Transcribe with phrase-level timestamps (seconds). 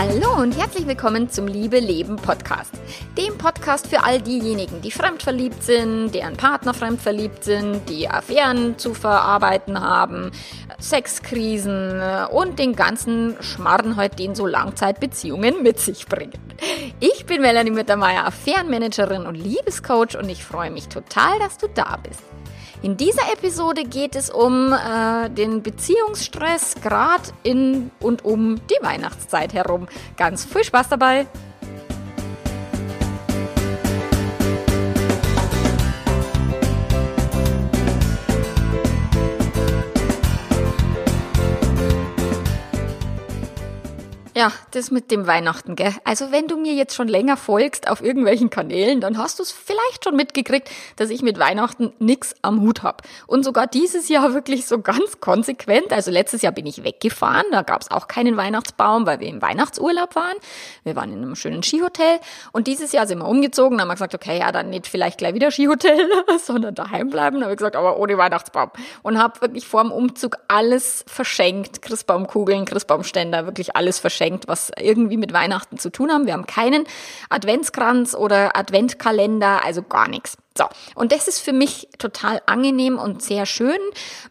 [0.00, 2.72] Hallo und herzlich willkommen zum Liebe Leben Podcast.
[3.16, 8.94] Dem Podcast für all diejenigen, die fremdverliebt sind, deren Partner fremdverliebt sind, die Affären zu
[8.94, 10.30] verarbeiten haben,
[10.78, 16.38] Sexkrisen und den ganzen Schmarren heute, den so Langzeitbeziehungen mit sich bringen.
[17.00, 21.98] Ich bin Melanie Mittermeier, Affärenmanagerin und Liebescoach und ich freue mich total, dass du da
[22.00, 22.22] bist.
[22.80, 29.52] In dieser Episode geht es um äh, den Beziehungsstress gerade in und um die Weihnachtszeit
[29.52, 29.88] herum.
[30.16, 31.26] Ganz viel Spaß dabei!
[44.38, 45.92] Ja, das mit dem Weihnachten, gell?
[46.04, 49.50] Also wenn du mir jetzt schon länger folgst auf irgendwelchen Kanälen, dann hast du es
[49.50, 53.02] vielleicht schon mitgekriegt, dass ich mit Weihnachten nix am Hut hab.
[53.26, 55.92] Und sogar dieses Jahr wirklich so ganz konsequent.
[55.92, 60.14] Also letztes Jahr bin ich weggefahren, da gab's auch keinen Weihnachtsbaum, weil wir im Weihnachtsurlaub
[60.14, 60.36] waren.
[60.84, 62.20] Wir waren in einem schönen Skihotel.
[62.52, 65.18] Und dieses Jahr sind wir umgezogen, da haben wir gesagt, okay, ja, dann nicht vielleicht
[65.18, 67.40] gleich wieder Skihotel, sondern daheim bleiben.
[67.40, 68.70] Da habe ich gesagt, aber ohne Weihnachtsbaum.
[69.02, 71.82] Und habe wirklich vor dem Umzug alles verschenkt.
[71.82, 76.26] Christbaumkugeln, Christbaumständer, wirklich alles verschenkt verschenkt, was irgendwie mit Weihnachten zu tun haben.
[76.26, 76.84] Wir haben keinen
[77.30, 80.36] Adventskranz oder Adventkalender, also gar nichts.
[80.58, 80.64] So,
[80.96, 83.78] und das ist für mich total angenehm und sehr schön.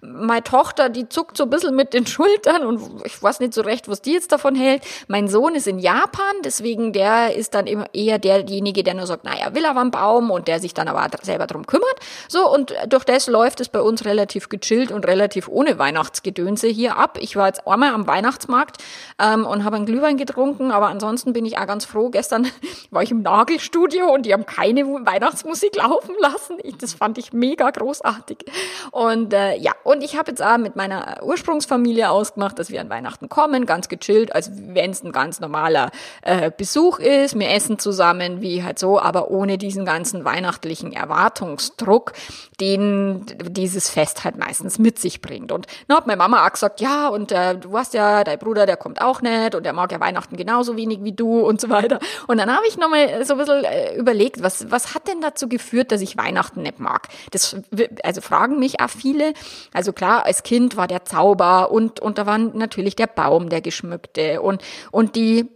[0.01, 3.61] Meine Tochter, die zuckt so ein bisschen mit den Schultern und ich weiß nicht so
[3.61, 4.83] recht, was die jetzt davon hält.
[5.07, 9.23] Mein Sohn ist in Japan, deswegen der ist dann immer eher derjenige, der nur sagt,
[9.23, 11.95] naja, will aber einen Baum und der sich dann aber selber drum kümmert.
[12.27, 16.97] So, und durch das läuft es bei uns relativ gechillt und relativ ohne Weihnachtsgedönse hier
[16.97, 17.17] ab.
[17.21, 18.83] Ich war jetzt einmal am Weihnachtsmarkt
[19.17, 22.09] ähm, und habe einen Glühwein getrunken, aber ansonsten bin ich auch ganz froh.
[22.09, 22.51] Gestern
[22.91, 26.57] war ich im Nagelstudio und die haben keine Weihnachtsmusik laufen lassen.
[26.63, 28.45] Ich, das fand ich mega großartig.
[28.91, 32.89] Und äh, ja, und ich habe jetzt auch mit meiner Ursprungsfamilie ausgemacht, dass wir an
[32.89, 35.91] Weihnachten kommen, ganz gechillt, als wenn es ein ganz normaler
[36.21, 37.37] äh, Besuch ist.
[37.37, 42.13] Wir essen zusammen, wie halt so, aber ohne diesen ganzen weihnachtlichen Erwartungsdruck,
[42.59, 45.51] den dieses Fest halt meistens mit sich bringt.
[45.51, 48.65] Und dann hat meine Mama auch gesagt, ja, und äh, du weißt ja, dein Bruder,
[48.65, 51.69] der kommt auch nicht und der mag ja Weihnachten genauso wenig wie du und so
[51.69, 51.99] weiter.
[52.27, 55.47] Und dann habe ich nochmal so ein bisschen äh, überlegt, was, was hat denn dazu
[55.47, 57.07] geführt, dass ich ich Weihnachten nicht mag.
[57.31, 57.55] Das,
[58.03, 59.33] also fragen mich auch viele.
[59.73, 63.61] Also klar, als Kind war der Zauber und, und da war natürlich der Baum, der
[63.61, 65.49] geschmückte und, und die,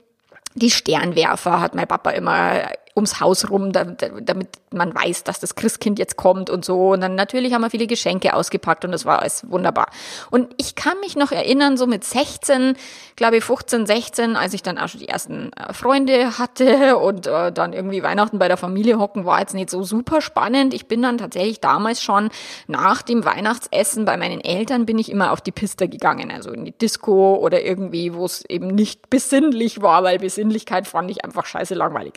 [0.53, 5.99] die Sternwerfer hat mein Papa immer ums Haus rum, damit man weiß, dass das Christkind
[5.99, 6.91] jetzt kommt und so.
[6.91, 9.87] Und dann natürlich haben wir viele Geschenke ausgepackt und das war alles wunderbar.
[10.29, 12.75] Und ich kann mich noch erinnern, so mit 16,
[13.15, 17.27] glaube ich 15, 16, als ich dann auch schon die ersten äh, Freunde hatte und
[17.27, 20.73] äh, dann irgendwie Weihnachten bei der Familie hocken, war jetzt nicht so super spannend.
[20.73, 22.29] Ich bin dann tatsächlich damals schon
[22.67, 26.65] nach dem Weihnachtsessen bei meinen Eltern bin ich immer auf die Piste gegangen, also in
[26.65, 31.45] die Disco oder irgendwie, wo es eben nicht besinnlich war, weil Besinnlichkeit fand ich einfach
[31.45, 32.13] scheiße langweilig.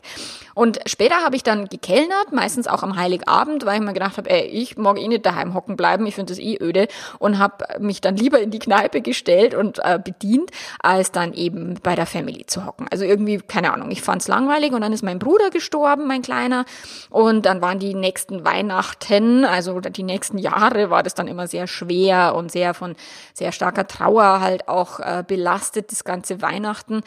[0.54, 4.30] Und später habe ich dann gekellnert, meistens auch am Heiligabend, weil ich mir gedacht habe,
[4.30, 6.88] ey, ich mag eh nicht daheim hocken bleiben, ich finde das eh öde
[7.18, 10.50] und habe mich dann lieber in die Kneipe gestellt und äh, bedient,
[10.80, 12.86] als dann eben bei der Family zu hocken.
[12.90, 16.22] Also irgendwie, keine Ahnung, ich fand es langweilig und dann ist mein Bruder gestorben, mein
[16.22, 16.64] Kleiner,
[17.10, 21.66] und dann waren die nächsten Weihnachten, also die nächsten Jahre war das dann immer sehr
[21.66, 22.94] schwer und sehr von
[23.32, 27.02] sehr starker Trauer halt auch äh, belastet, das ganze Weihnachten.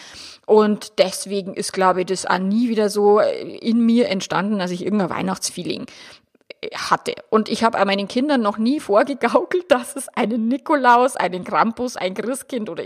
[0.46, 4.72] Und deswegen ist, glaube ich, das auch nie wieder so äh, in mir entstanden, dass
[4.72, 5.86] ich irgendein Weihnachtsfeeling
[6.76, 7.16] hatte.
[7.30, 12.14] Und ich habe meinen Kindern noch nie vorgegaukelt, dass es einen Nikolaus, einen Krampus, ein
[12.14, 12.84] Christkind oder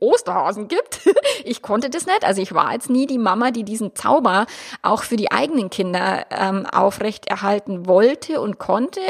[0.00, 1.00] Osterhasen gibt.
[1.42, 2.24] Ich konnte das nicht.
[2.24, 4.46] Also ich war jetzt nie die Mama, die diesen Zauber
[4.82, 9.00] auch für die eigenen Kinder ähm, aufrechterhalten wollte und konnte.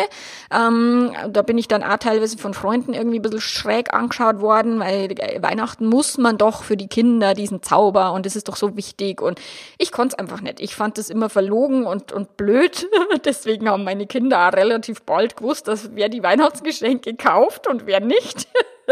[0.53, 4.79] Ähm, da bin ich dann auch teilweise von Freunden irgendwie ein bisschen schräg angeschaut worden,
[4.79, 5.09] weil
[5.41, 9.21] Weihnachten muss man doch für die Kinder diesen Zauber und das ist doch so wichtig.
[9.21, 9.41] Und
[9.77, 10.61] ich konnte es einfach nicht.
[10.61, 12.89] Ich fand das immer verlogen und, und blöd.
[13.25, 18.47] Deswegen haben meine Kinder relativ bald gewusst, dass wer die Weihnachtsgeschenke kauft und wer nicht.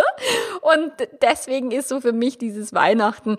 [0.61, 0.93] und
[1.23, 3.39] deswegen ist so für mich dieses Weihnachten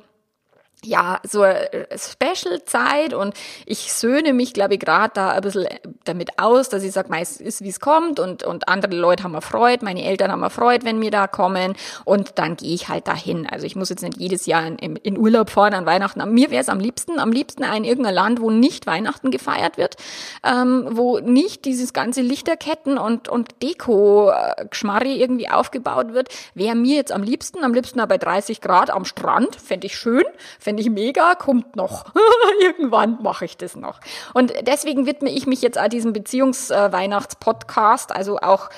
[0.86, 3.34] ja, so eine Special-Zeit und
[3.66, 5.68] ich söhne mich, glaube ich, gerade da ein bisschen
[6.06, 9.34] damit aus, dass ich sage, meist ist, wie es kommt und, und andere Leute haben
[9.34, 13.46] erfreut, meine Eltern haben erfreut, wenn wir da kommen und dann gehe ich halt dahin.
[13.46, 16.34] Also ich muss jetzt nicht jedes Jahr in, in Urlaub fahren an Weihnachten.
[16.34, 19.98] Mir wäre es am liebsten, am liebsten in irgendein Land, wo nicht Weihnachten gefeiert wird,
[20.46, 27.12] ähm, wo nicht dieses ganze Lichterketten und, und Deko-Geschmarri irgendwie aufgebaut wird, wäre mir jetzt
[27.12, 30.24] am liebsten, am liebsten bei 30 Grad am Strand, fände ich schön,
[30.70, 32.14] Fände ich mega, kommt noch.
[32.62, 34.00] Irgendwann mache ich das noch.
[34.36, 38.70] Und deswegen widme ich mich jetzt auch diesem Beziehungsweihnachtspodcast, also auch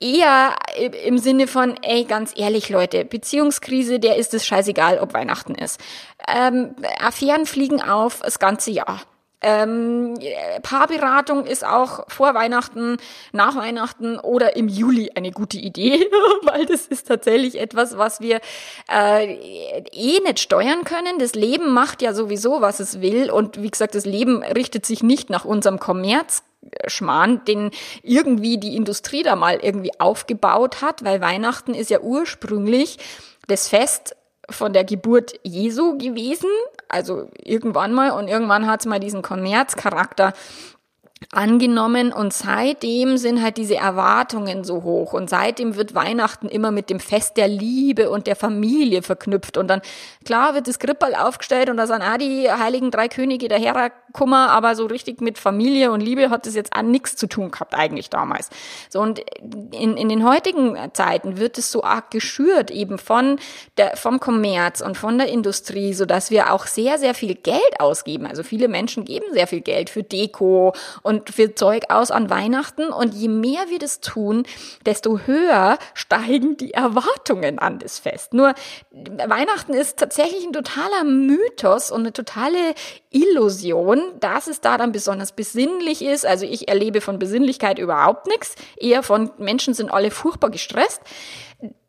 [0.00, 0.56] eher
[1.04, 5.80] im Sinne von, ey, ganz ehrlich, Leute, Beziehungskrise, der ist es scheißegal, ob Weihnachten ist.
[6.26, 9.02] Ähm, Affären fliegen auf das ganze Jahr.
[9.40, 10.18] Ähm,
[10.62, 12.96] Paarberatung ist auch vor Weihnachten,
[13.32, 16.10] nach Weihnachten oder im Juli eine gute Idee,
[16.42, 18.40] weil das ist tatsächlich etwas, was wir
[18.90, 19.34] äh,
[19.92, 21.20] eh nicht steuern können.
[21.20, 23.30] Das Leben macht ja sowieso, was es will.
[23.30, 27.70] Und wie gesagt, das Leben richtet sich nicht nach unserem Kommerzschmarrn, den
[28.02, 32.98] irgendwie die Industrie da mal irgendwie aufgebaut hat, weil Weihnachten ist ja ursprünglich
[33.46, 34.16] das Fest
[34.50, 36.48] von der Geburt Jesu gewesen,
[36.88, 38.10] also irgendwann mal.
[38.10, 40.32] Und irgendwann hat es mal diesen Kommerzcharakter
[41.32, 46.88] angenommen und seitdem sind halt diese Erwartungen so hoch und seitdem wird Weihnachten immer mit
[46.88, 49.82] dem Fest der Liebe und der Familie verknüpft und dann
[50.24, 54.50] klar wird das Krippal aufgestellt und da sind auch die heiligen drei Könige der Herakummer,
[54.50, 57.74] aber so richtig mit Familie und Liebe hat das jetzt auch nichts zu tun gehabt
[57.74, 58.48] eigentlich damals.
[58.88, 59.18] So und
[59.72, 63.38] in, in den heutigen Zeiten wird es so arg geschürt eben von
[63.76, 67.80] der vom Kommerz und von der Industrie, so dass wir auch sehr sehr viel Geld
[67.80, 68.26] ausgeben.
[68.26, 70.72] Also viele Menschen geben sehr viel Geld für Deko
[71.08, 72.90] und für Zeug aus an Weihnachten.
[72.90, 74.42] Und je mehr wir das tun,
[74.84, 78.34] desto höher steigen die Erwartungen an das Fest.
[78.34, 78.52] Nur
[78.92, 82.74] Weihnachten ist tatsächlich ein totaler Mythos und eine totale
[83.08, 86.26] Illusion, dass es da dann besonders besinnlich ist.
[86.26, 88.56] Also ich erlebe von Besinnlichkeit überhaupt nichts.
[88.76, 91.00] Eher von Menschen sind alle furchtbar gestresst.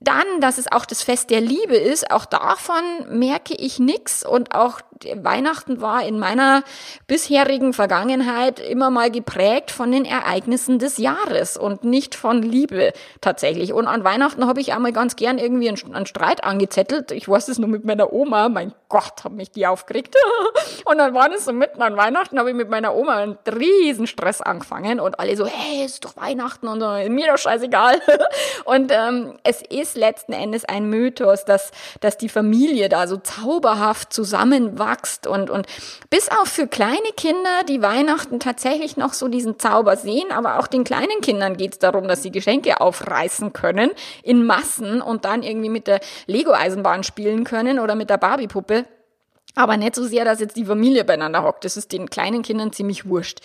[0.01, 4.56] Dann, dass es auch das Fest der Liebe ist, auch davon merke ich nichts und
[4.56, 4.80] auch
[5.16, 6.63] Weihnachten war in meiner
[7.07, 12.92] bisherigen Vergangenheit immer mal geprägt von den Ereignissen des Jahres und nicht von Liebe
[13.22, 13.72] tatsächlich.
[13.74, 17.12] Und an Weihnachten habe ich einmal ganz gern irgendwie einen, einen Streit angezettelt.
[17.12, 18.50] Ich weiß es nur mit meiner Oma.
[18.50, 20.16] Mein Gott, hat mich die aufgeregt.
[20.86, 24.07] und dann war es so mitten an Weihnachten, habe ich mit meiner Oma einen riesen
[24.07, 28.02] Stress angefangen und alle so, hey, ist doch Weihnachten und so, mir doch scheißegal.
[28.66, 33.18] und ähm, es ist ist letzten Endes ein Mythos, dass, dass die Familie da so
[33.18, 35.68] zauberhaft zusammenwächst und, und
[36.10, 40.68] bis auch für kleine Kinder, die Weihnachten tatsächlich noch so diesen Zauber sehen, aber auch
[40.68, 43.92] den kleinen Kindern geht es darum, dass sie Geschenke aufreißen können
[44.24, 48.86] in Massen und dann irgendwie mit der Lego-Eisenbahn spielen können oder mit der Barbie-Puppe.
[49.56, 51.66] Aber nicht so sehr, dass jetzt die Familie beieinander hockt.
[51.66, 53.40] Das ist den kleinen Kindern ziemlich wurscht.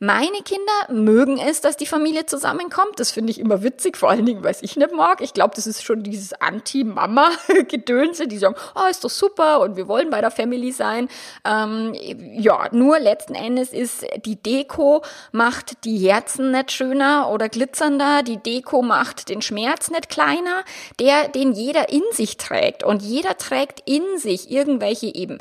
[0.00, 3.00] Meine Kinder mögen es, dass die Familie zusammenkommt.
[3.00, 5.20] Das finde ich immer witzig, vor allen Dingen, weil ich nicht mag.
[5.20, 9.88] Ich glaube, das ist schon dieses Anti-Mama-Gedönse, die sagen, oh, ist doch super und wir
[9.88, 11.08] wollen bei der Family sein.
[11.44, 15.02] Ähm, ja, nur letzten Endes ist die Deko
[15.32, 18.22] macht die Herzen nicht schöner oder glitzernder.
[18.22, 20.62] Die Deko macht den Schmerz nicht kleiner,
[21.00, 22.84] der, den jeder in sich trägt.
[22.84, 25.38] Und jeder trägt in sich irgendwelche eben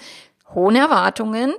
[0.53, 1.53] hohen Erwartungen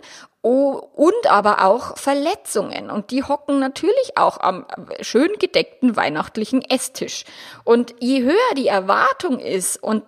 [0.48, 2.90] und aber auch Verletzungen.
[2.90, 4.66] Und die hocken natürlich auch am
[5.00, 7.24] schön gedeckten weihnachtlichen Esstisch.
[7.64, 10.02] Und je höher die Erwartung ist und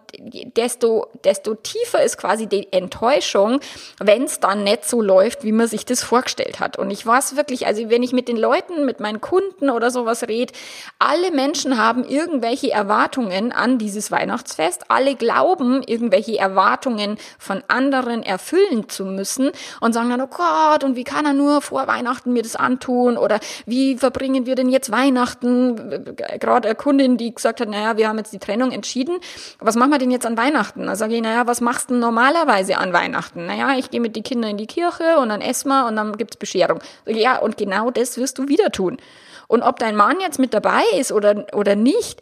[0.57, 3.61] desto, desto tiefer ist quasi die Enttäuschung,
[3.99, 6.79] wenn es dann nicht so läuft, wie man sich das vorgestellt hat.
[6.79, 10.27] Und ich weiß wirklich, also wenn ich mit den Leuten, mit meinen Kunden oder sowas
[10.29, 10.53] rede,
[10.99, 14.85] alle Menschen haben irgendwelche Erwartungen an dieses Weihnachtsfest.
[14.89, 19.51] Alle glauben, irgendwelche Erwartungen von anderen erfüllen zu müssen
[19.81, 23.17] und sagen dann, oh Gott, und wie kann er nur vor Weihnachten mir das antun?
[23.17, 26.15] Oder wie verbringen wir denn jetzt Weihnachten?
[26.38, 29.19] Gerade eine Kundin, die gesagt hat, naja, wir haben jetzt die Trennung entschieden.
[29.58, 30.87] Was machen wir denn jetzt an Weihnachten?
[30.87, 33.46] Da sage ich, naja, was machst du normalerweise an Weihnachten?
[33.46, 36.17] Naja, ich gehe mit den Kindern in die Kirche und dann essen wir und dann
[36.17, 36.81] gibt's Bescherung.
[37.06, 38.99] Ja, und genau das wirst du wieder tun.
[39.49, 42.20] Und ob dein Mann jetzt mit dabei ist oder, oder nicht,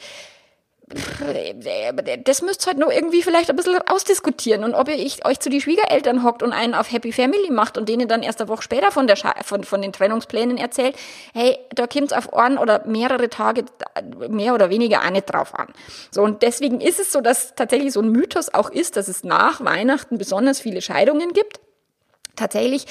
[2.24, 4.64] das müsst ihr halt nur irgendwie vielleicht ein bisschen ausdiskutieren.
[4.64, 7.76] Und ob ihr ich, euch zu die Schwiegereltern hockt und einen auf Happy Family macht
[7.76, 10.96] und denen dann erst eine Woche später von, der von, von den Trennungsplänen erzählt,
[11.34, 13.64] hey, da kommt's auf Ohren oder mehrere Tage
[14.28, 15.68] mehr oder weniger auch nicht drauf an.
[16.10, 19.24] So, und deswegen ist es so, dass tatsächlich so ein Mythos auch ist, dass es
[19.24, 21.60] nach Weihnachten besonders viele Scheidungen gibt.
[22.38, 22.86] Tatsächlich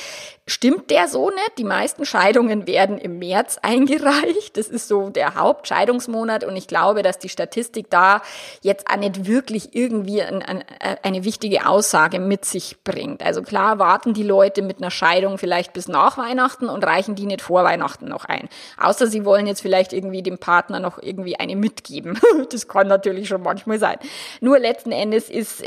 [0.45, 1.57] stimmt der so nicht.
[1.57, 4.57] Die meisten Scheidungen werden im März eingereicht.
[4.57, 8.21] Das ist so der Hauptscheidungsmonat und ich glaube, dass die Statistik da
[8.61, 10.63] jetzt auch nicht wirklich irgendwie ein, ein,
[11.01, 13.23] eine wichtige Aussage mit sich bringt.
[13.23, 17.25] Also klar warten die Leute mit einer Scheidung vielleicht bis nach Weihnachten und reichen die
[17.25, 18.49] nicht vor Weihnachten noch ein.
[18.77, 22.19] Außer sie wollen jetzt vielleicht irgendwie dem Partner noch irgendwie eine mitgeben.
[22.49, 23.97] Das kann natürlich schon manchmal sein.
[24.41, 25.63] Nur letzten Endes ist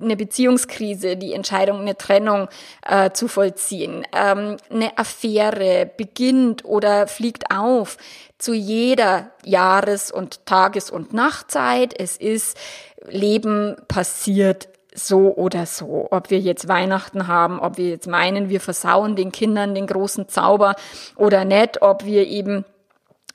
[0.00, 2.48] eine Beziehungskrise, die Entscheidung, eine Trennung,
[2.86, 4.06] äh, zu vollziehen.
[4.12, 7.96] Ähm, eine Affäre beginnt oder fliegt auf
[8.38, 11.94] zu jeder Jahres- und Tages- und Nachtzeit.
[11.98, 12.56] Es ist
[13.08, 16.08] Leben passiert so oder so.
[16.10, 20.28] Ob wir jetzt Weihnachten haben, ob wir jetzt meinen, wir versauen den Kindern den großen
[20.28, 20.74] Zauber
[21.16, 22.64] oder nicht, ob wir eben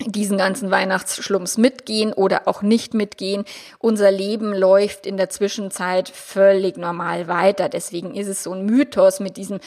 [0.06, 3.46] diesen ganzen Weihnachtsschlumms mitgehen oder auch nicht mitgehen.
[3.80, 7.68] Unser Leben läuft in der Zwischenzeit völlig normal weiter.
[7.68, 9.60] Deswegen ist es so ein Mythos mit diesem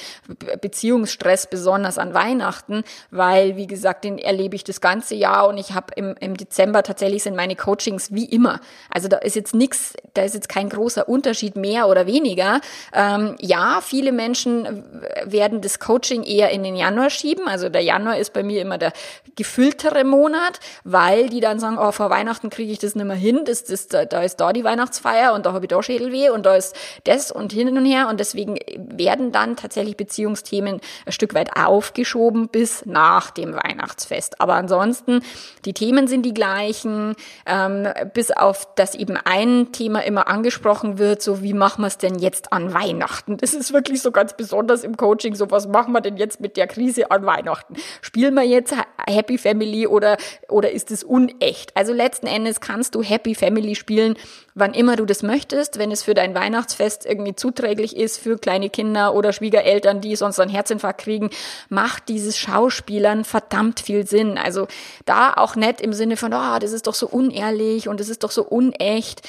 [0.60, 5.72] Beziehungsstress, besonders an Weihnachten, weil, wie gesagt, den erlebe ich das ganze Jahr und ich
[5.72, 8.60] habe im, im Dezember tatsächlich sind meine Coachings wie immer.
[8.88, 12.60] Also da ist jetzt nichts, da ist jetzt kein großer Unterschied mehr oder weniger.
[12.94, 14.84] Ähm, ja, viele Menschen
[15.24, 17.48] werden das Coaching eher in den Januar schieben.
[17.48, 18.92] Also der Januar ist bei mir immer der
[19.34, 23.16] gefülltere Monat Monat, weil die dann sagen, oh, vor Weihnachten kriege ich das nicht mehr
[23.16, 26.28] hin, das, das, da, da ist da die Weihnachtsfeier und da habe ich da Schädelweh
[26.28, 31.12] und da ist das und hin und her und deswegen werden dann tatsächlich Beziehungsthemen ein
[31.12, 34.40] Stück weit aufgeschoben bis nach dem Weihnachtsfest.
[34.40, 35.22] Aber ansonsten,
[35.64, 37.14] die Themen sind die gleichen,
[37.46, 41.98] ähm, bis auf, dass eben ein Thema immer angesprochen wird, so wie machen wir es
[41.98, 43.38] denn jetzt an Weihnachten?
[43.38, 46.56] Das ist wirklich so ganz besonders im Coaching, so was machen wir denn jetzt mit
[46.56, 47.74] der Krise an Weihnachten?
[48.02, 48.74] Spielen wir jetzt
[49.08, 50.16] Happy Family oder oder,
[50.48, 51.76] oder ist es unecht?
[51.76, 54.16] Also letzten Endes kannst du Happy Family spielen,
[54.54, 58.70] wann immer du das möchtest, wenn es für dein Weihnachtsfest irgendwie zuträglich ist für kleine
[58.70, 61.30] Kinder oder Schwiegereltern, die sonst einen Herzinfarkt kriegen,
[61.68, 64.38] macht dieses Schauspielern verdammt viel Sinn.
[64.38, 64.66] Also
[65.04, 68.24] da auch nicht im Sinne von, oh, das ist doch so unehrlich und das ist
[68.24, 69.22] doch so unecht.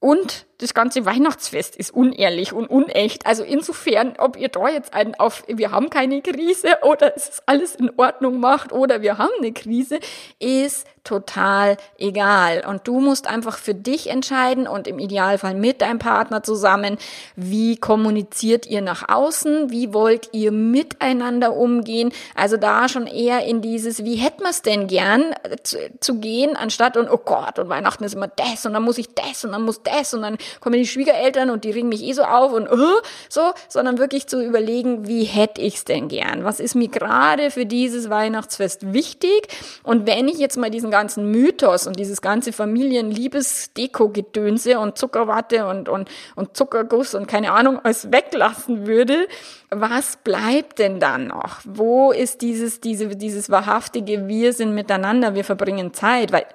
[0.00, 3.26] Und das ganze Weihnachtsfest ist unehrlich und unecht.
[3.26, 7.42] Also insofern, ob ihr da jetzt einen auf, wir haben keine Krise oder es ist
[7.46, 9.98] alles in Ordnung macht oder wir haben eine Krise,
[10.38, 12.64] ist total egal.
[12.66, 16.98] Und du musst einfach für dich entscheiden und im Idealfall mit deinem Partner zusammen,
[17.36, 22.12] wie kommuniziert ihr nach außen, wie wollt ihr miteinander umgehen.
[22.34, 26.56] Also da schon eher in dieses, wie hätten wir es denn gern zu, zu gehen,
[26.56, 29.52] anstatt und oh Gott, und Weihnachten ist immer das und dann muss ich das und
[29.52, 32.52] dann muss das und dann kommen die Schwiegereltern und die ringen mich eh so auf
[32.52, 36.44] und uh, so, sondern wirklich zu überlegen, wie hätte ich es denn gern?
[36.44, 39.48] Was ist mir gerade für dieses Weihnachtsfest wichtig?
[39.82, 45.88] Und wenn ich jetzt mal diesen ganzen Mythos und dieses ganze Familienliebes-Deko-Gedönse und Zuckerwatte und,
[45.88, 49.26] und, und Zuckerguss und keine Ahnung alles weglassen würde,
[49.70, 51.60] was bleibt denn dann noch?
[51.64, 56.32] Wo ist dieses, diese, dieses wahrhaftige Wir sind miteinander, wir verbringen Zeit?
[56.32, 56.46] Weil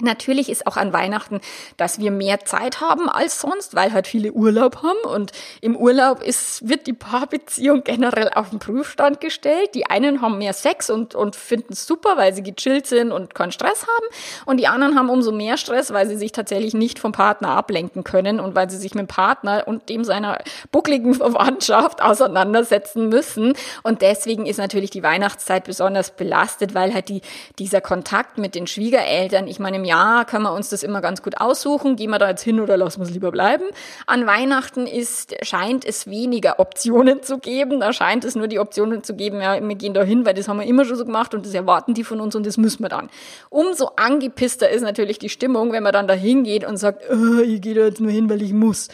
[0.00, 1.40] Natürlich ist auch an Weihnachten,
[1.76, 4.98] dass wir mehr Zeit haben als sonst, weil halt viele Urlaub haben.
[5.04, 9.74] Und im Urlaub ist, wird die Paarbeziehung generell auf den Prüfstand gestellt.
[9.74, 13.34] Die einen haben mehr Sex und, und finden es super, weil sie gechillt sind und
[13.34, 14.06] keinen Stress haben.
[14.46, 18.04] Und die anderen haben umso mehr Stress, weil sie sich tatsächlich nicht vom Partner ablenken
[18.04, 20.38] können und weil sie sich mit dem Partner und dem seiner
[20.72, 23.54] buckligen Verwandtschaft auseinandersetzen müssen.
[23.82, 27.22] Und deswegen ist natürlich die Weihnachtszeit besonders belastet, weil halt die,
[27.58, 31.20] dieser Kontakt mit den Schwiegereltern, ich meine, im Jahr können wir uns das immer ganz
[31.20, 31.96] gut aussuchen.
[31.96, 33.64] Gehen wir da jetzt hin oder lassen wir es lieber bleiben?
[34.06, 37.80] An Weihnachten ist, scheint es weniger Optionen zu geben.
[37.80, 40.46] Da scheint es nur die Optionen zu geben, ja, wir gehen da hin, weil das
[40.46, 42.84] haben wir immer schon so gemacht und das erwarten die von uns und das müssen
[42.84, 43.10] wir dann.
[43.48, 47.60] Umso angepisster ist natürlich die Stimmung, wenn man dann da hingeht und sagt, oh, ich
[47.60, 48.88] gehe da jetzt nur hin, weil ich muss.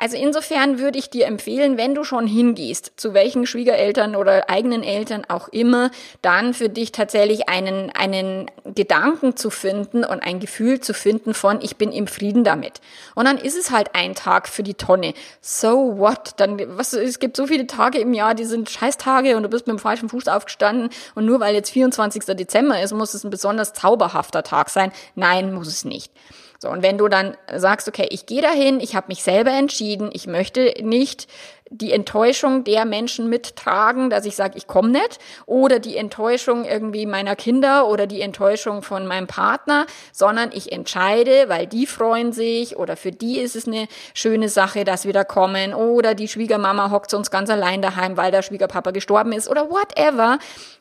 [0.00, 4.84] Also insofern würde ich dir empfehlen, wenn du schon hingehst, zu welchen Schwiegereltern oder eigenen
[4.84, 5.90] Eltern auch immer,
[6.22, 11.60] dann für dich tatsächlich einen, einen Gedanken zu finden und ein Gefühl zu finden von,
[11.62, 12.80] ich bin im Frieden damit.
[13.16, 15.14] Und dann ist es halt ein Tag für die Tonne.
[15.40, 16.34] So what?
[16.36, 19.66] Dann, was, es gibt so viele Tage im Jahr, die sind Scheißtage und du bist
[19.66, 22.24] mit dem falschen Fuß aufgestanden und nur weil jetzt 24.
[22.36, 24.92] Dezember ist, muss es ein besonders zauberhafter Tag sein.
[25.16, 26.12] Nein, muss es nicht.
[26.60, 30.10] So, und wenn du dann sagst, okay, ich gehe dahin, ich habe mich selber entschieden,
[30.12, 31.28] ich möchte nicht
[31.70, 37.06] die Enttäuschung der Menschen mittragen, dass ich sage, ich komme nicht, oder die Enttäuschung irgendwie
[37.06, 42.76] meiner Kinder oder die Enttäuschung von meinem Partner, sondern ich entscheide, weil die freuen sich
[42.76, 46.90] oder für die ist es eine schöne Sache, dass wir da kommen, oder die Schwiegermama
[46.90, 50.38] hockt uns ganz allein daheim, weil der Schwiegerpapa gestorben ist oder whatever,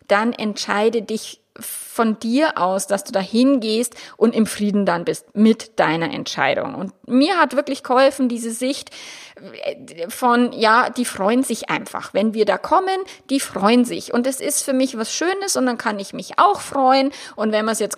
[0.07, 5.35] dann entscheide dich von dir aus, dass du da hingehst und im Frieden dann bist
[5.35, 6.75] mit deiner Entscheidung.
[6.75, 8.91] Und mir hat wirklich geholfen, diese Sicht
[9.63, 12.13] äh, von, ja, die freuen sich einfach.
[12.13, 12.99] Wenn wir da kommen,
[13.29, 14.13] die freuen sich.
[14.13, 17.11] Und es ist für mich was Schönes und dann kann ich mich auch freuen.
[17.35, 17.97] Und wenn man es jetzt,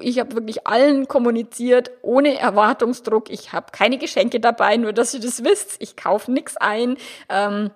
[0.00, 3.30] ich habe wirklich allen kommuniziert, ohne Erwartungsdruck.
[3.30, 5.76] Ich habe keine Geschenke dabei, nur dass ihr das wisst.
[5.78, 6.96] Ich kaufe nichts ein.
[7.28, 7.70] Ähm,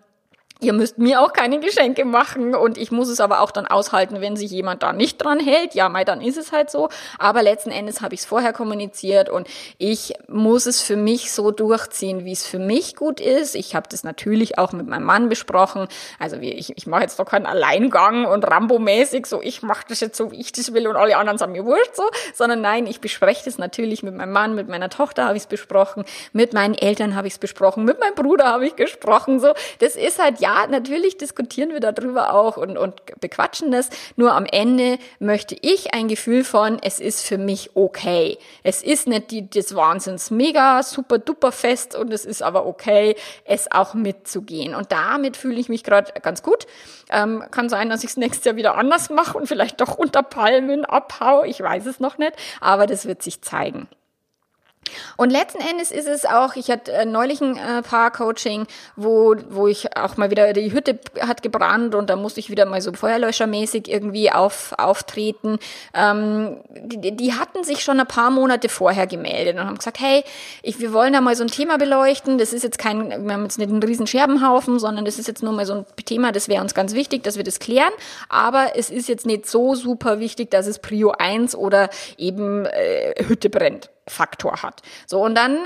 [0.62, 4.20] Ihr müsst mir auch keine Geschenke machen und ich muss es aber auch dann aushalten,
[4.20, 5.74] wenn sich jemand da nicht dran hält.
[5.74, 6.88] Ja, mal dann ist es halt so.
[7.18, 11.50] Aber letzten Endes habe ich es vorher kommuniziert und ich muss es für mich so
[11.50, 13.56] durchziehen, wie es für mich gut ist.
[13.56, 15.88] Ich habe das natürlich auch mit meinem Mann besprochen.
[16.20, 20.16] Also ich, ich mache jetzt doch keinen Alleingang und Rambo-mäßig, so ich mache das jetzt
[20.16, 22.04] so, wie ich das will und alle anderen sagen mir wurscht so,
[22.34, 25.48] sondern nein, ich bespreche das natürlich mit meinem Mann, mit meiner Tochter habe ich es
[25.48, 29.40] besprochen, mit meinen Eltern habe ich es besprochen, mit meinem Bruder habe ich gesprochen.
[29.40, 33.90] So, das ist halt ja natürlich diskutieren wir darüber auch und, und bequatschen das.
[34.16, 38.38] Nur am Ende möchte ich ein Gefühl von, es ist für mich okay.
[38.62, 43.16] Es ist nicht die, das Wahnsinns mega, super duper fest und es ist aber okay,
[43.44, 44.74] es auch mitzugehen.
[44.74, 46.66] Und damit fühle ich mich gerade ganz gut.
[47.10, 50.22] Ähm, kann sein, dass ich es nächstes Jahr wieder anders mache und vielleicht doch unter
[50.22, 51.44] Palmen abhau.
[51.44, 53.88] Ich weiß es noch nicht, aber das wird sich zeigen.
[55.16, 59.66] Und letzten Endes ist es auch, ich hatte äh, neulich ein äh, Paar-Coaching, wo, wo
[59.66, 62.92] ich auch mal wieder, die Hütte hat gebrannt und da musste ich wieder mal so
[62.92, 65.58] feuerlöschermäßig irgendwie auf, auftreten.
[65.94, 70.24] Ähm, die, die hatten sich schon ein paar Monate vorher gemeldet und haben gesagt, hey,
[70.62, 72.38] ich, wir wollen da mal so ein Thema beleuchten.
[72.38, 75.42] Das ist jetzt kein, wir haben jetzt nicht einen riesen Scherbenhaufen, sondern das ist jetzt
[75.42, 77.92] nur mal so ein Thema, das wäre uns ganz wichtig, dass wir das klären.
[78.28, 83.24] Aber es ist jetzt nicht so super wichtig, dass es Prio 1 oder eben äh,
[83.26, 83.90] Hütte brennt.
[84.12, 84.82] Faktor hat.
[85.06, 85.58] So, und dann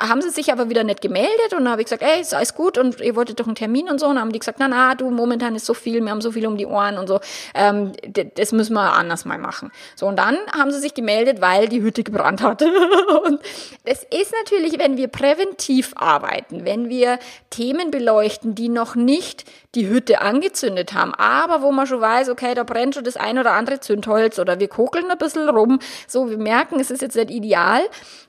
[0.00, 2.54] haben sie sich aber wieder nicht gemeldet und dann habe ich gesagt, ey, ist alles
[2.54, 4.06] gut und ihr wolltet doch einen Termin und so.
[4.06, 6.32] Und dann haben die gesagt, na, na, du, momentan ist so viel, wir haben so
[6.32, 7.20] viel um die Ohren und so,
[7.54, 7.92] ähm,
[8.34, 9.70] das müssen wir anders mal machen.
[9.94, 12.62] So, und dann haben sie sich gemeldet, weil die Hütte gebrannt hat.
[13.24, 13.40] und
[13.84, 17.18] das ist natürlich, wenn wir präventiv arbeiten, wenn wir
[17.50, 22.54] Themen beleuchten, die noch nicht die Hütte angezündet haben, aber wo man schon weiß, okay,
[22.54, 25.78] da brennt schon das ein oder andere Zündholz oder wir kokeln ein bisschen rum,
[26.08, 27.82] so, wir merken, es ist jetzt nicht ideal,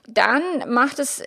[0.08, 1.22] dann macht es,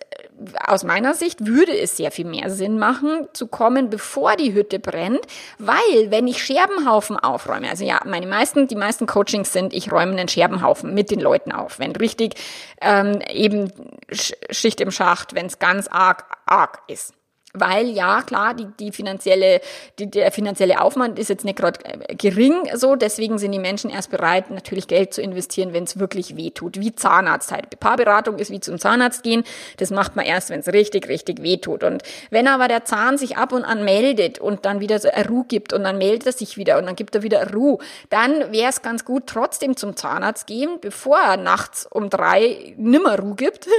[0.66, 4.78] aus meiner Sicht, würde es sehr viel mehr Sinn machen, zu kommen, bevor die Hütte
[4.78, 5.20] brennt,
[5.58, 10.12] weil, wenn ich Scherbenhaufen aufräume, also ja, meine meisten, die meisten Coachings sind, ich räume
[10.12, 12.34] einen Scherbenhaufen mit den Leuten auf, wenn richtig
[12.80, 13.72] ähm, eben
[14.10, 17.14] Schicht im Schacht, wenn es ganz arg, arg ist
[17.60, 19.60] weil ja klar die die finanzielle
[19.98, 22.96] die, der finanzielle Aufwand ist jetzt nicht gerade äh, gering so.
[22.96, 26.80] Deswegen sind die Menschen erst bereit natürlich Geld zu investieren wenn es wirklich weh tut
[26.80, 27.78] wie Zahnarzt halt.
[27.80, 29.44] Paarberatung ist wie zum Zahnarzt gehen.
[29.78, 33.18] Das macht man erst wenn es richtig richtig weh tut und wenn aber der Zahn
[33.18, 36.32] sich ab und an meldet und dann wieder so Ruhe gibt und dann meldet er
[36.32, 37.78] sich wieder und dann gibt er wieder Ruhe
[38.10, 43.18] dann wäre es ganz gut trotzdem zum Zahnarzt gehen bevor er nachts um drei nimmer
[43.18, 43.66] Ruhe gibt.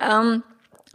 [0.00, 0.42] Ähm,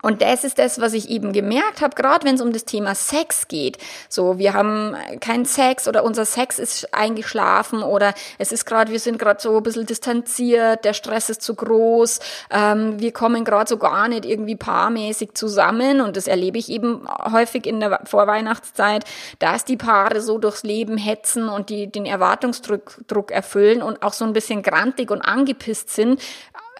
[0.01, 2.95] und das ist das, was ich eben gemerkt habe, gerade wenn es um das Thema
[2.95, 3.77] Sex geht.
[4.09, 8.99] So, wir haben keinen Sex oder unser Sex ist eingeschlafen oder es ist gerade, wir
[8.99, 13.69] sind gerade so ein bisschen distanziert, der Stress ist zu groß, ähm, wir kommen gerade
[13.69, 19.05] so gar nicht irgendwie paarmäßig zusammen und das erlebe ich eben häufig in der Vorweihnachtszeit,
[19.39, 24.13] dass die Paare so durchs Leben hetzen und die den Erwartungsdruck Druck erfüllen und auch
[24.13, 26.21] so ein bisschen grantig und angepisst sind,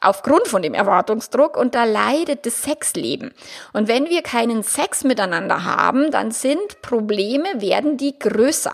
[0.02, 3.32] aufgrund von dem Erwartungsdruck und da leidet das Sexleben.
[3.72, 8.74] Und wenn wir keinen Sex miteinander haben, dann sind Probleme, werden die größer.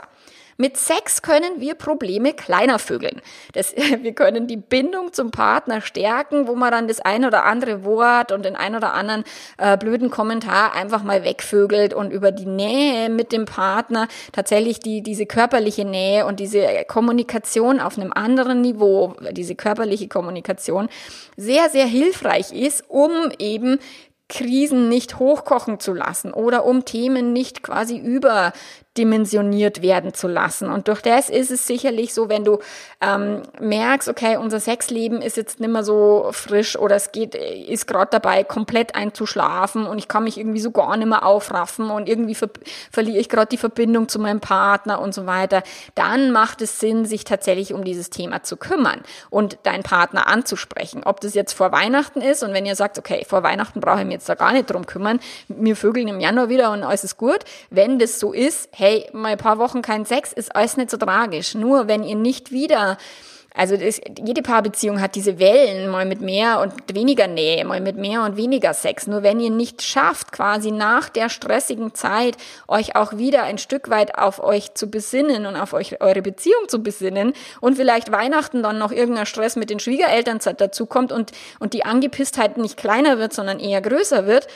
[0.59, 3.21] Mit Sex können wir Probleme kleiner vögeln.
[3.53, 7.83] Das, wir können die Bindung zum Partner stärken, wo man dann das ein oder andere
[7.83, 9.23] Wort und den ein oder anderen
[9.57, 15.03] äh, blöden Kommentar einfach mal wegvögelt und über die Nähe mit dem Partner tatsächlich die,
[15.03, 20.89] diese körperliche Nähe und diese Kommunikation auf einem anderen Niveau, diese körperliche Kommunikation
[21.35, 23.79] sehr, sehr hilfreich ist, um eben
[24.29, 28.51] Krisen nicht hochkochen zu lassen oder um Themen nicht quasi über
[28.97, 30.69] dimensioniert werden zu lassen.
[30.69, 32.59] Und durch das ist es sicherlich so, wenn du
[33.01, 37.87] ähm, merkst, okay, unser Sexleben ist jetzt nicht mehr so frisch oder es geht, ist
[37.87, 42.09] gerade dabei, komplett einzuschlafen und ich kann mich irgendwie so gar nicht mehr aufraffen und
[42.09, 42.49] irgendwie ver
[42.91, 45.63] verliere ich gerade die Verbindung zu meinem Partner und so weiter,
[45.95, 51.03] dann macht es Sinn, sich tatsächlich um dieses Thema zu kümmern und deinen Partner anzusprechen.
[51.03, 54.05] Ob das jetzt vor Weihnachten ist und wenn ihr sagt, okay, vor Weihnachten brauche ich
[54.05, 57.17] mich jetzt da gar nicht drum kümmern, mir vögeln im Januar wieder und alles ist
[57.17, 57.39] gut.
[57.69, 60.89] Wenn das so ist, hey, hey, mal ein paar Wochen kein Sex ist alles nicht
[60.89, 61.55] so tragisch.
[61.55, 62.97] Nur wenn ihr nicht wieder
[63.57, 67.97] also das, jede Paarbeziehung hat diese Wellen, mal mit mehr und weniger Nähe, mal mit
[67.97, 69.07] mehr und weniger Sex.
[69.07, 73.89] Nur wenn ihr nicht schafft, quasi nach der stressigen Zeit euch auch wieder ein Stück
[73.89, 78.61] weit auf euch zu besinnen und auf euch eure Beziehung zu besinnen und vielleicht Weihnachten
[78.61, 83.17] dann noch irgendein Stress mit den Schwiegereltern dazu kommt und, und die Angepisstheit nicht kleiner
[83.17, 84.47] wird, sondern eher größer wird,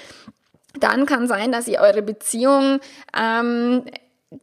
[0.79, 2.79] dann kann sein, dass ihr eure Beziehung
[3.19, 3.83] ähm,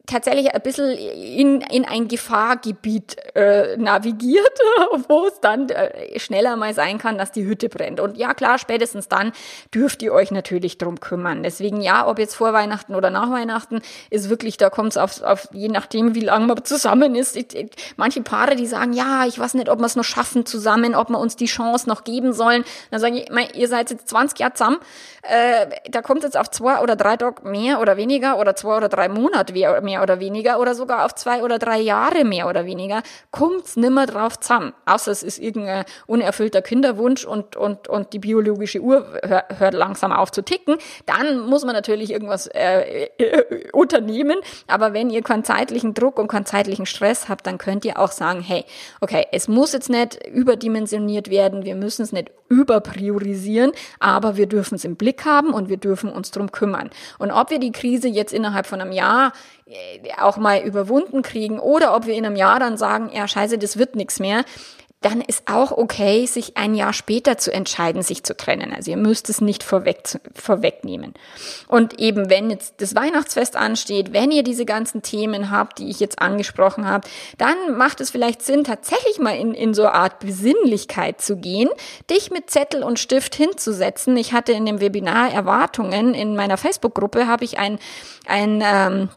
[0.05, 4.59] tatsächlich ein bisschen in, in ein Gefahrgebiet äh, navigiert,
[5.07, 7.99] wo es dann äh, schneller mal sein kann, dass die Hütte brennt.
[7.99, 9.31] Und ja, klar, spätestens dann
[9.73, 11.41] dürft ihr euch natürlich drum kümmern.
[11.41, 15.23] Deswegen ja, ob jetzt vor Weihnachten oder nach Weihnachten, ist wirklich, da kommt es auf,
[15.23, 17.35] auf, je nachdem, wie lange man zusammen ist.
[17.35, 20.45] Ich, ich, manche Paare, die sagen, ja, ich weiß nicht, ob wir es noch schaffen
[20.45, 22.63] zusammen, ob wir uns die Chance noch geben sollen.
[22.91, 24.77] Dann sage ich, mein, ihr seid jetzt 20 Jahre zusammen,
[25.23, 28.89] äh, da kommt jetzt auf zwei oder drei Tage mehr oder weniger oder zwei oder
[28.89, 32.65] drei Monate, wie mehr oder weniger oder sogar auf zwei oder drei Jahre mehr oder
[32.65, 34.73] weniger, kommt's nimmer drauf zusammen.
[34.85, 40.11] Außer es ist irgendein unerfüllter Kinderwunsch und, und, und die biologische Uhr hör, hört langsam
[40.11, 40.77] auf zu ticken.
[41.05, 44.39] Dann muss man natürlich irgendwas äh, äh, unternehmen.
[44.67, 48.11] Aber wenn ihr keinen zeitlichen Druck und keinen zeitlichen Stress habt, dann könnt ihr auch
[48.11, 48.65] sagen, hey,
[49.01, 54.75] okay, es muss jetzt nicht überdimensioniert werden, wir müssen es nicht überpriorisieren, aber wir dürfen
[54.75, 56.89] es im Blick haben und wir dürfen uns drum kümmern.
[57.17, 59.33] Und ob wir die Krise jetzt innerhalb von einem Jahr
[59.65, 63.57] äh, auch mal überwunden kriegen oder ob wir in einem Jahr dann sagen, ja, scheiße,
[63.57, 64.43] das wird nichts mehr,
[65.01, 68.73] dann ist auch okay, sich ein Jahr später zu entscheiden, sich zu trennen.
[68.73, 70.03] Also ihr müsst es nicht vorweg,
[70.35, 71.13] vorwegnehmen.
[71.69, 76.01] Und eben, wenn jetzt das Weihnachtsfest ansteht, wenn ihr diese ganzen Themen habt, die ich
[76.01, 77.07] jetzt angesprochen habe,
[77.37, 81.69] dann macht es vielleicht Sinn, tatsächlich mal in, in so eine Art Besinnlichkeit zu gehen,
[82.09, 84.17] dich mit Zettel und Stift hinzusetzen.
[84.17, 87.79] Ich hatte in dem Webinar Erwartungen in meiner Facebook-Gruppe, habe ich ein,
[88.27, 89.09] ein ähm,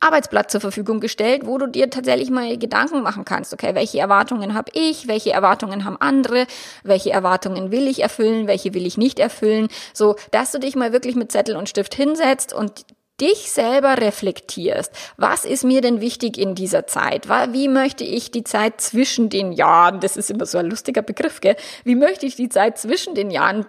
[0.00, 3.52] Arbeitsblatt zur Verfügung gestellt, wo du dir tatsächlich mal Gedanken machen kannst.
[3.52, 5.08] Okay, welche Erwartungen habe ich?
[5.08, 6.46] Welche Erwartungen haben andere?
[6.84, 8.46] Welche Erwartungen will ich erfüllen?
[8.46, 9.68] Welche will ich nicht erfüllen?
[9.92, 12.84] So, dass du dich mal wirklich mit Zettel und Stift hinsetzt und
[13.22, 17.28] dich selber reflektierst, was ist mir denn wichtig in dieser Zeit?
[17.28, 21.40] Wie möchte ich die Zeit zwischen den Jahren, das ist immer so ein lustiger Begriff,
[21.40, 21.56] gell?
[21.84, 23.64] Wie möchte ich die Zeit zwischen den Jahren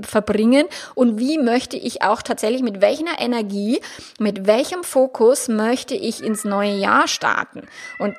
[0.00, 0.66] verbringen?
[0.94, 3.80] Und wie möchte ich auch tatsächlich mit welcher Energie,
[4.18, 7.68] mit welchem Fokus möchte ich ins neue Jahr starten?
[7.98, 8.16] Und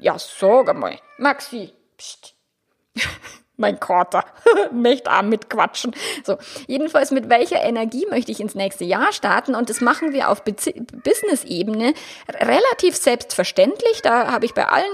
[0.00, 2.34] ja, sag mal, Maxi, pst.
[3.58, 4.24] mein Kater
[4.72, 5.94] möchte auch mitquatschen.
[6.24, 10.30] So, jedenfalls mit welcher Energie möchte ich ins nächste Jahr starten und das machen wir
[10.30, 11.92] auf Business-Ebene
[12.28, 14.00] relativ selbstverständlich.
[14.02, 14.84] Da habe ich bei allen,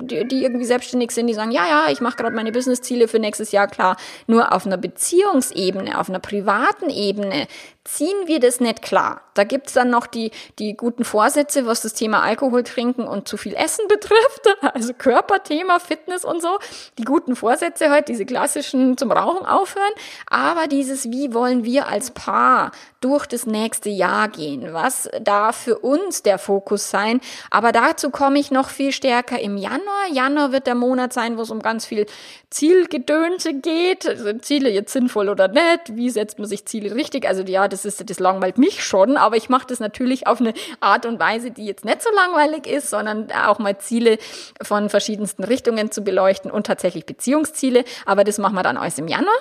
[0.00, 3.20] die, die, irgendwie selbstständig sind, die sagen, ja, ja, ich mache gerade meine Business-Ziele für
[3.20, 3.96] nächstes Jahr klar.
[4.26, 7.46] Nur auf einer Beziehungsebene, auf einer privaten Ebene
[7.88, 9.22] ziehen wir das nicht klar.
[9.34, 13.36] Da gibt's dann noch die, die guten Vorsätze, was das Thema Alkohol trinken und zu
[13.36, 16.58] viel Essen betrifft, also Körperthema, Fitness und so.
[16.98, 19.92] Die guten Vorsätze halt, diese klassischen zum Rauchen aufhören.
[20.26, 24.72] Aber dieses, wie wollen wir als Paar durch das nächste Jahr gehen?
[24.72, 27.20] Was darf für uns der Fokus sein?
[27.50, 30.08] Aber dazu komme ich noch viel stärker im Januar.
[30.12, 32.06] Januar wird der Monat sein, wo es um ganz viel
[32.50, 34.06] Zielgedönse geht.
[34.06, 35.94] Also Ziele jetzt sinnvoll oder nicht?
[35.94, 37.26] Wie setzt man sich Ziele richtig?
[37.26, 40.54] Also ja, das ist, das langweilt mich schon, aber ich mache das natürlich auf eine
[40.80, 44.18] Art und Weise, die jetzt nicht so langweilig ist, sondern auch mal Ziele
[44.62, 47.84] von verschiedensten Richtungen zu beleuchten und tatsächlich Beziehungsziele.
[48.06, 49.36] Aber das machen wir dann alles im Januar.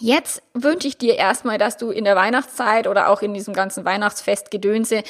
[0.00, 3.84] Jetzt wünsche ich dir erstmal, dass du in der Weihnachtszeit oder auch in diesem ganzen
[3.84, 5.02] Weihnachtsfestgedönse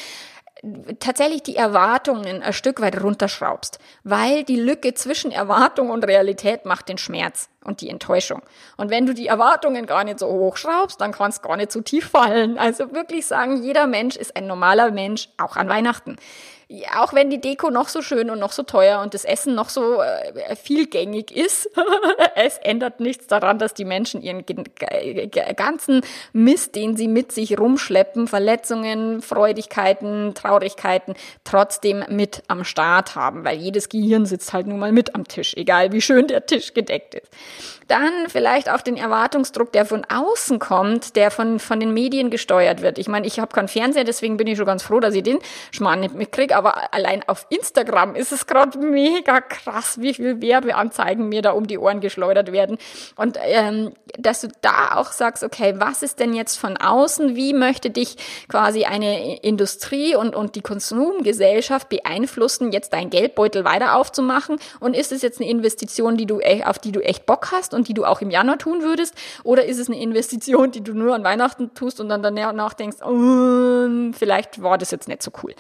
[1.01, 6.88] tatsächlich die Erwartungen ein Stück weit runterschraubst, weil die Lücke zwischen Erwartung und Realität macht
[6.88, 8.42] den Schmerz und die Enttäuschung.
[8.77, 11.72] Und wenn du die Erwartungen gar nicht so hoch schraubst, dann kann es gar nicht
[11.72, 12.59] so tief fallen.
[12.59, 16.16] Also wirklich sagen, jeder Mensch ist ein normaler Mensch, auch an Weihnachten
[16.96, 19.68] auch wenn die Deko noch so schön und noch so teuer und das Essen noch
[19.68, 21.70] so äh, vielgängig ist,
[22.35, 24.44] es ändert nichts daran, dass die Menschen ihren
[25.57, 33.44] ganzen Mist, den sie mit sich rumschleppen, Verletzungen, Freudigkeiten, Traurigkeiten, trotzdem mit am Start haben,
[33.44, 36.75] weil jedes Gehirn sitzt halt nun mal mit am Tisch, egal wie schön der Tisch
[36.75, 37.31] gedeckt ist.
[37.88, 42.83] Dann vielleicht auch den Erwartungsdruck, der von außen kommt, der von, von den Medien gesteuert
[42.83, 42.99] wird.
[42.99, 45.38] Ich meine, ich habe keinen Fernseher, deswegen bin ich schon ganz froh, dass ich den
[45.73, 51.29] Schmarrn nicht mitkriege, aber allein auf Instagram ist es gerade mega krass, wie viel Werbeanzeigen
[51.29, 52.79] mir da um die Ohren geschleudert werden.
[53.17, 57.35] Und ähm, dass du da auch sagst, okay, was ist denn jetzt von außen?
[57.37, 58.17] Wie möchte dich
[58.49, 64.57] quasi eine Industrie und, und die Konsumgesellschaft beeinflussen, jetzt deinen Geldbeutel weiter aufzumachen?
[64.81, 67.89] Und ist es jetzt eine Investition, die du, auf die du echt Bock hast und
[67.89, 69.15] die du auch im Januar tun würdest?
[69.43, 72.99] Oder ist es eine Investition, die du nur an Weihnachten tust und dann danach denkst,
[73.03, 75.55] oh, vielleicht war das jetzt nicht so cool?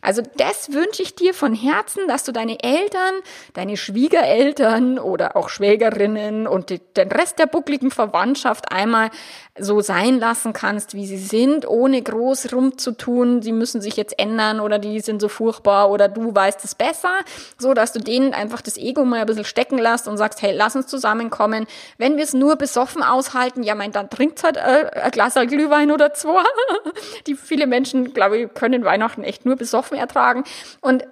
[0.00, 3.14] Also das wünsche ich dir von Herzen, dass du deine Eltern,
[3.54, 9.10] deine Schwiegereltern oder auch Schwägerinnen und den Rest der buckligen Verwandtschaft einmal
[9.58, 14.60] so sein lassen kannst, wie sie sind, ohne groß rumzutun, sie müssen sich jetzt ändern
[14.60, 17.20] oder die sind so furchtbar oder du weißt es besser,
[17.58, 20.52] so dass du denen einfach das Ego mal ein bisschen stecken lässt und sagst, hey,
[20.54, 20.86] lass uns
[21.26, 21.66] zusammenkommen.
[21.98, 25.90] Wenn wir es nur besoffen aushalten, ja, mein, dann trinkt halt äh, ein Glas Glühwein
[25.90, 26.42] oder zwei.
[27.26, 30.44] die viele Menschen, glaube ich, können Weihnachten echt nur besoffen ertragen
[30.80, 31.04] und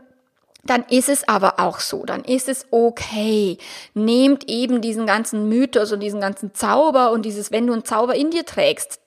[0.66, 3.58] dann ist es aber auch so, dann ist es okay.
[3.92, 8.14] Nehmt eben diesen ganzen Mythos und diesen ganzen Zauber und dieses, wenn du einen Zauber
[8.14, 8.98] in dir trägst,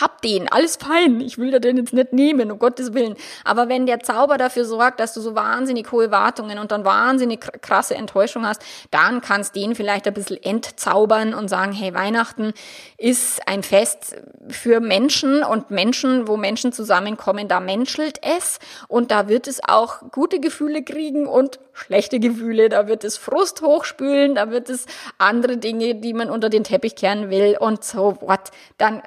[0.00, 1.20] hab den, alles fein.
[1.20, 3.16] Ich will dir den jetzt nicht nehmen, um Gottes Willen.
[3.44, 7.40] Aber wenn der Zauber dafür sorgt, dass du so wahnsinnig hohe Wartungen und dann wahnsinnig
[7.60, 12.52] krasse Enttäuschung hast, dann kannst den vielleicht ein bisschen entzaubern und sagen, hey, Weihnachten
[12.98, 14.16] ist ein Fest
[14.48, 18.58] für Menschen und Menschen, wo Menschen zusammenkommen, da menschelt es
[18.88, 23.60] und da wird es auch gute Gefühle kriegen und schlechte Gefühle, da wird es Frust
[23.62, 24.86] hochspülen, da wird es
[25.18, 28.50] andere Dinge, die man unter den Teppich kehren will und so what.
[28.78, 29.02] Dann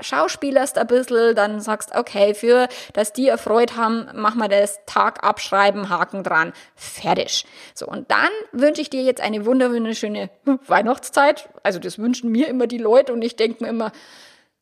[0.59, 5.23] schauspielerst ein bisschen, dann sagst, okay, für, dass die erfreut haben, mach mal das Tag
[5.23, 7.45] abschreiben, Haken dran, fertig.
[7.73, 10.29] So, und dann wünsche ich dir jetzt eine wunderschöne
[10.67, 11.49] Weihnachtszeit.
[11.63, 13.91] Also das wünschen mir immer die Leute und ich denke mir immer,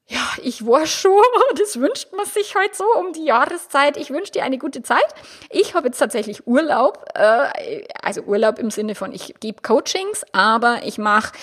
[0.10, 1.22] ja, ich war schon,
[1.58, 3.98] das wünscht man sich heute so um die Jahreszeit.
[3.98, 5.06] Ich wünsche dir eine gute Zeit.
[5.50, 10.80] Ich habe jetzt tatsächlich Urlaub, äh, also Urlaub im Sinne von, ich gebe Coachings, aber
[10.84, 11.34] ich mache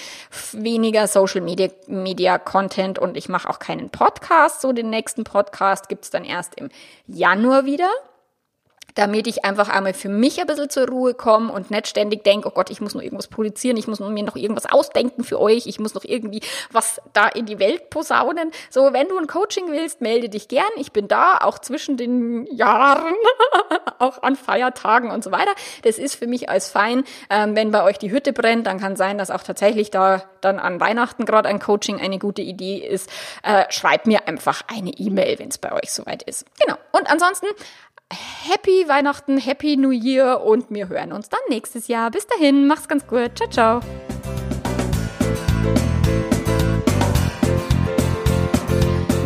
[0.52, 4.62] weniger Social Media, Media Content und ich mache auch keinen Podcast.
[4.62, 6.70] So den nächsten Podcast gibt's dann erst im
[7.06, 7.90] Januar wieder
[8.94, 12.48] damit ich einfach einmal für mich ein bisschen zur Ruhe komme und nicht ständig denke,
[12.48, 15.66] oh Gott, ich muss noch irgendwas produzieren, ich muss mir noch irgendwas ausdenken für euch,
[15.66, 18.50] ich muss noch irgendwie was da in die Welt posaunen.
[18.70, 20.64] So, wenn du ein Coaching willst, melde dich gern.
[20.76, 23.14] Ich bin da, auch zwischen den Jahren,
[23.98, 25.52] auch an Feiertagen und so weiter.
[25.82, 27.04] Das ist für mich als fein.
[27.30, 30.58] Ähm, wenn bei euch die Hütte brennt, dann kann sein, dass auch tatsächlich da dann
[30.58, 33.10] an Weihnachten gerade ein Coaching eine gute Idee ist.
[33.42, 36.44] Äh, schreibt mir einfach eine E-Mail, wenn es bei euch soweit ist.
[36.60, 36.76] Genau.
[36.92, 37.46] Und ansonsten
[38.14, 42.10] Happy Weihnachten, Happy New Year und wir hören uns dann nächstes Jahr.
[42.10, 43.32] Bis dahin, mach's ganz gut.
[43.36, 43.80] Ciao, ciao.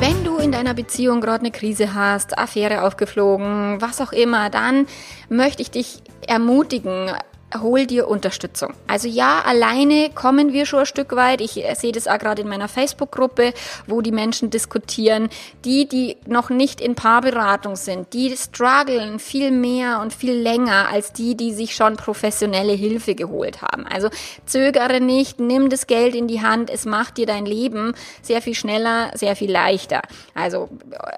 [0.01, 4.87] Wenn du in deiner Beziehung gerade eine Krise hast, Affäre aufgeflogen, was auch immer, dann
[5.29, 7.11] möchte ich dich ermutigen,
[7.57, 8.75] hol dir Unterstützung.
[8.87, 11.41] Also ja, alleine kommen wir schon ein Stück weit.
[11.41, 13.53] Ich sehe das auch gerade in meiner Facebook-Gruppe,
[13.87, 15.29] wo die Menschen diskutieren.
[15.65, 21.13] Die, die noch nicht in Paarberatung sind, die strugglen viel mehr und viel länger als
[21.13, 23.87] die, die sich schon professionelle Hilfe geholt haben.
[23.87, 24.09] Also
[24.47, 26.71] zögere nicht, nimm das Geld in die Hand.
[26.71, 30.03] Es macht dir dein Leben sehr viel schneller, sehr viel leichter.
[30.35, 30.69] Also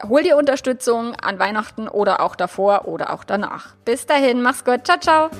[0.09, 3.75] hol dir Unterstützung an Weihnachten oder auch davor oder auch danach.
[3.85, 4.85] Bis dahin, mach's gut.
[4.85, 5.31] Ciao, ciao.